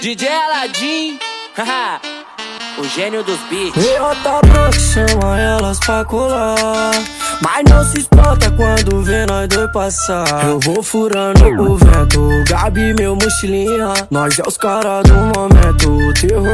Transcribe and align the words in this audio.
DJ 0.00 0.28
Aladim, 0.28 1.18
o 2.78 2.84
gênio 2.84 3.24
dos 3.24 3.38
beats. 3.48 3.82
E 3.82 3.98
outra 3.98 4.40
branca 4.42 4.78
chama 4.78 5.40
elas 5.40 5.78
pra 5.80 6.04
colar. 6.04 6.92
Mas 7.40 7.64
não 7.68 7.84
se 7.84 8.00
espanta 8.00 8.50
quando 8.50 9.02
vê 9.02 9.26
nós 9.26 9.48
dois 9.48 9.70
passar. 9.72 10.46
Eu 10.46 10.60
vou 10.60 10.82
furando 10.82 11.44
o 11.62 11.76
vento, 11.76 12.28
Gabi, 12.48 12.94
meu 12.94 13.16
mochilinha. 13.16 13.92
Nós 14.10 14.38
é 14.38 14.42
os 14.46 14.56
caras 14.56 15.02
do 15.04 15.14
momento, 15.14 16.05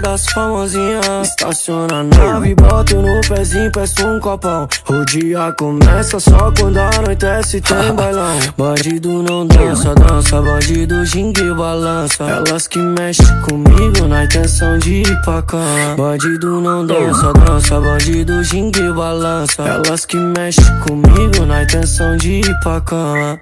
das 0.00 0.26
famosinhas. 0.28 1.28
Estaciona 1.28 2.00
a 2.00 2.04
nave, 2.04 2.54
boto 2.54 2.96
no 3.00 3.20
pezinho, 3.28 3.70
peço 3.72 4.06
um 4.06 4.20
copão. 4.20 4.68
O 4.88 5.04
dia 5.04 5.52
começa 5.58 6.18
só 6.20 6.52
quando 6.58 6.78
anoitece, 6.78 7.60
tem 7.60 7.92
bailão. 7.94 8.38
Bandido 8.56 9.22
não 9.22 9.46
dança, 9.46 9.94
dança, 9.94 10.40
bandido 10.40 11.04
jingue 11.04 11.52
balança. 11.54 12.24
Elas 12.24 12.66
que 12.66 12.78
mexem 12.78 13.40
comigo 13.42 14.06
na 14.08 14.24
intenção 14.24 14.78
de 14.78 15.02
ir 15.02 15.20
pra 15.22 15.42
cama. 15.42 15.96
Bandido 15.96 16.60
não 16.60 16.86
dança, 16.86 17.32
dança, 17.32 17.80
bandido 17.80 18.42
jingue 18.44 18.92
balança. 18.92 19.62
Elas 19.62 20.04
que 20.04 20.16
mexem 20.16 20.78
comigo 20.80 21.44
na 21.46 21.62
intenção 21.62 22.16
de 22.16 22.40
ir 22.40 22.60
pra 22.60 22.80
cama. 22.80 23.40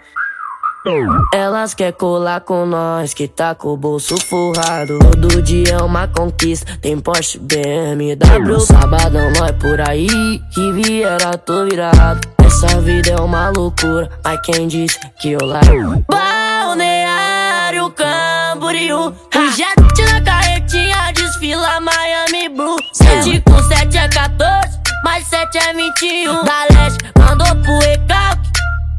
Elas 1.32 1.74
quer 1.74 1.92
colar 1.92 2.40
com 2.40 2.66
nós, 2.66 3.14
que 3.14 3.28
tá 3.28 3.54
com 3.54 3.68
o 3.68 3.76
bolso 3.76 4.16
forrado. 4.20 4.98
Todo 4.98 5.40
dia 5.40 5.74
é 5.74 5.82
uma 5.82 6.08
conquista, 6.08 6.76
tem 6.80 6.98
Porsche, 6.98 7.38
BMW. 7.38 8.58
Sabadão 8.60 9.30
nós 9.38 9.52
por 9.52 9.80
aí, 9.80 10.08
que 10.52 10.72
viera 10.72 11.38
tô 11.38 11.66
virado. 11.66 12.20
Essa 12.44 12.80
vida 12.80 13.10
é 13.10 13.20
uma 13.20 13.50
loucura, 13.50 14.10
mas 14.24 14.40
quem 14.40 14.66
disse 14.66 14.98
que 15.20 15.32
eu 15.32 15.46
largo? 15.46 16.04
Balneário 16.08 17.88
Camboriú, 17.90 19.08
o 19.10 19.50
jet 19.52 20.02
na 20.10 20.20
carretinha 20.20 21.12
desfila 21.14 21.80
Miami 21.80 22.48
Blue. 22.48 22.76
7 22.92 23.40
com 23.42 23.62
7 23.62 23.98
é 23.98 24.08
14, 24.08 24.80
mais 25.04 25.28
7 25.28 25.58
é 25.58 25.74
21. 25.74 26.44
Da 26.44 26.64
leste 26.72 26.98
mandou 27.16 27.62
pro 27.62 27.78
recalque, 27.78 28.50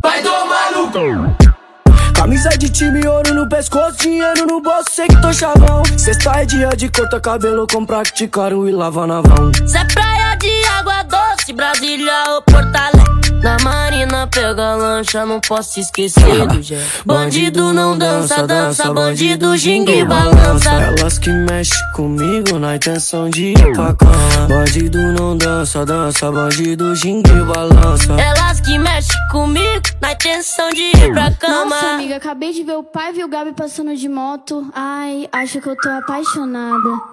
vai 0.02 0.22
tomar 0.22 0.72
no 0.72 0.90
cu. 0.90 1.53
Camisa 2.24 2.52
de 2.58 2.70
time, 2.70 3.06
ouro 3.06 3.34
no 3.34 3.50
pescoço, 3.50 3.98
dinheiro 3.98 4.48
no 4.48 4.62
bolso, 4.62 4.90
sei 4.90 5.10
que 5.10 5.22
tô 5.22 5.34
chavão. 5.34 5.84
Sexta 5.98 6.32
é 6.40 6.46
dia 6.46 6.70
de 6.70 6.88
corta 6.88 7.20
cabelo 7.20 7.68
com 7.68 7.86
praticaram 7.86 8.66
e 8.66 8.72
lava 8.72 9.06
na 9.06 9.20
vão. 9.20 9.52
Cê 9.68 9.80
é 9.80 9.86
praia 9.94 10.34
de 10.38 10.66
água 10.68 11.04
doce, 11.04 11.52
Brasília 11.52 12.14
ou 12.30 12.42
Porto 12.44 12.74
Alegre. 12.74 13.23
Na 13.44 13.58
marina 13.62 14.26
pega 14.26 14.74
lancha, 14.76 15.26
não 15.26 15.42
posso 15.42 15.78
esquecer 15.78 16.48
do 16.48 16.62
Jé. 16.62 16.82
Bandido 17.06 17.74
não 17.74 17.98
dança, 17.98 18.48
dança, 18.48 18.94
bandido 18.94 19.58
jingue 19.58 20.06
balança. 20.06 20.70
Elas 20.70 21.20
que 21.20 21.30
mexem 21.30 21.78
comigo 21.94 22.58
na 22.58 22.78
intenção 22.78 23.30
de 23.30 23.48
ir 23.48 23.74
pra 23.74 23.94
cama. 23.94 24.48
Bandido 24.48 24.98
não 25.12 25.36
dança, 25.36 25.86
dança, 25.86 26.32
bandido 26.32 26.96
jingue 26.96 27.44
balança. 27.44 28.14
Elas 28.14 28.62
que 28.62 28.78
mexem 28.80 29.20
comigo 29.30 29.90
na 30.02 30.14
intenção 30.14 30.72
de 30.72 30.84
ir 30.84 31.12
pra 31.12 31.32
cama. 31.32 31.66
Nossa, 31.66 31.88
amiga, 31.96 32.16
acabei 32.16 32.54
de 32.54 32.64
ver 32.64 32.78
o 32.78 32.84
pai 32.84 33.12
e 33.14 33.24
o 33.26 33.28
Gabi 33.28 33.52
passando 33.52 33.94
de 33.94 34.08
moto. 34.08 34.66
Ai, 34.74 35.28
acho 35.34 35.60
que 35.60 35.68
eu 35.68 35.76
tô 35.76 35.90
apaixonada. 35.90 37.13